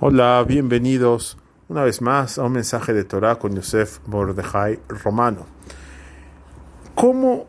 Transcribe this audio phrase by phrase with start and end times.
[0.00, 1.38] Hola, bienvenidos
[1.68, 5.46] una vez más a un mensaje de Torah con Yosef Mordejai Romano.
[6.96, 7.46] ¿Cómo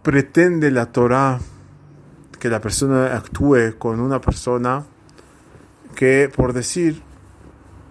[0.00, 1.40] pretende la Torah
[2.38, 4.84] que la persona actúe con una persona
[5.96, 7.02] que, por decir,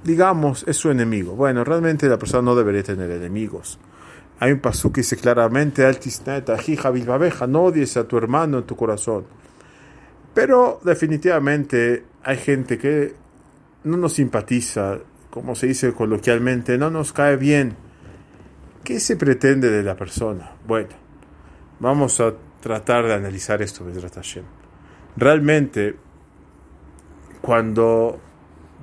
[0.02, 1.36] digamos, es su enemigo?
[1.36, 3.80] Bueno, realmente la persona no debería tener enemigos.
[4.40, 5.84] Hay un pasú que dice claramente,
[7.50, 9.26] no odies a tu hermano en tu corazón.
[10.34, 13.27] Pero definitivamente hay gente que
[13.88, 17.76] no nos simpatiza, como se dice coloquialmente, no nos cae bien.
[18.84, 20.52] ¿Qué se pretende de la persona?
[20.66, 20.90] Bueno,
[21.80, 23.86] vamos a tratar de analizar esto.
[25.16, 25.96] Realmente,
[27.42, 28.20] cuando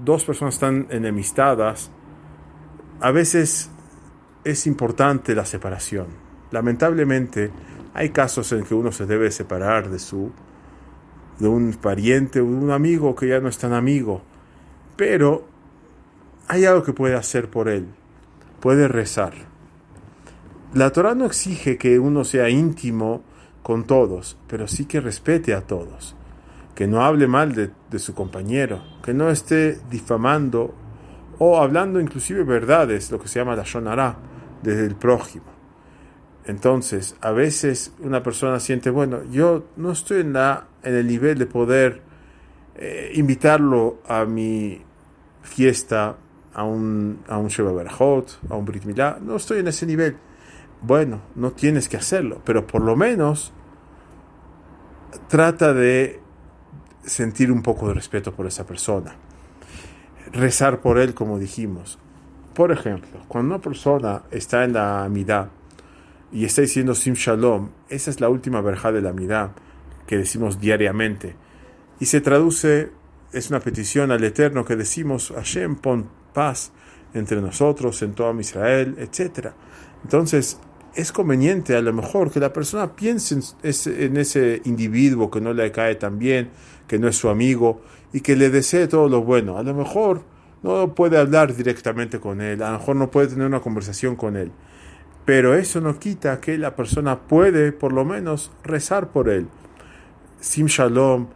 [0.05, 1.91] dos personas están enemistadas,
[3.01, 3.71] a veces
[4.45, 6.07] es importante la separación.
[6.51, 7.51] Lamentablemente,
[7.95, 10.33] hay casos en que uno se debe separar de su
[11.39, 14.23] de un pariente o de un amigo que ya no es tan amigo
[14.97, 15.47] pero
[16.49, 17.89] hay algo que puede hacer por él.
[18.61, 19.33] Puede rezar.
[20.73, 23.23] La Torah no exige que uno sea íntimo
[23.63, 26.17] con todos, pero sí que respete a todos.
[26.75, 30.75] Que no hable mal de, su compañero, que no esté difamando
[31.39, 34.19] o hablando inclusive verdades, lo que se llama la shonara,
[34.63, 35.47] desde el prójimo.
[36.45, 41.39] Entonces, a veces una persona siente, bueno, yo no estoy en, la, en el nivel
[41.39, 42.03] de poder
[42.77, 44.81] eh, invitarlo a mi
[45.43, 46.17] fiesta,
[46.55, 50.17] a un, a un Sheva Berajot, a un Brit Milá, no estoy en ese nivel.
[50.83, 53.53] Bueno, no tienes que hacerlo, pero por lo menos
[55.29, 56.21] trata de
[57.05, 59.15] sentir un poco de respeto por esa persona.
[60.33, 61.99] Rezar por él, como dijimos.
[62.55, 65.51] Por ejemplo, cuando una persona está en la amidad
[66.33, 69.53] y está diciendo Sim Shalom, esa es la última verja de la amidad
[70.07, 71.37] que decimos diariamente
[72.01, 72.91] y se traduce,
[73.33, 76.73] es una petición al Eterno que decimos, Hashem, pon paz
[77.15, 79.49] entre nosotros, en todo Israel, etc.
[80.03, 80.59] Entonces,
[80.95, 85.71] es conveniente a lo mejor que la persona piense en ese individuo que no le
[85.73, 86.51] cae tan bien,
[86.87, 87.83] que no es su amigo,
[88.13, 89.59] y que le desee todo lo bueno.
[89.59, 90.23] A lo mejor
[90.63, 94.37] no puede hablar directamente con él, a lo mejor no puede tener una conversación con
[94.37, 94.53] él,
[95.25, 99.49] pero eso no quita que la persona puede por lo menos rezar por él.
[100.41, 101.29] Sim Shalom,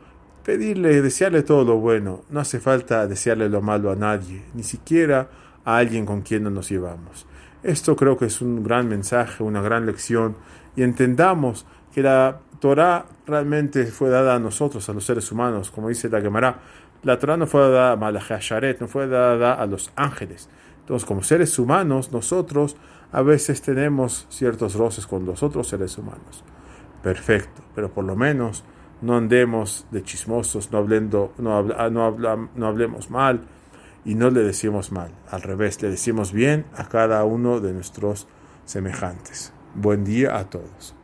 [0.49, 2.23] pedirle, desearle todo lo bueno.
[2.31, 5.29] No hace falta desearle lo malo a nadie, ni siquiera
[5.63, 7.27] a alguien con quien no nos llevamos.
[7.63, 10.37] Esto creo que es un gran mensaje, una gran lección,
[10.75, 15.91] y entendamos que la Torah realmente fue dada a nosotros, a los seres humanos, como
[15.91, 16.61] dice la Gemara.
[17.03, 20.49] La Torah no fue dada a Malachasharet, no fue dada a los ángeles.
[20.81, 22.75] Entonces, como seres humanos, nosotros
[23.13, 26.43] a veces tenemos ciertos roces con los otros seres humanos.
[27.03, 28.65] Perfecto, pero por lo menos
[29.01, 33.43] no andemos de chismosos, no, hablando, no, no, no hablemos mal
[34.05, 35.11] y no le decimos mal.
[35.31, 38.27] Al revés, le decimos bien a cada uno de nuestros
[38.65, 39.53] semejantes.
[39.75, 40.99] Buen día a todos.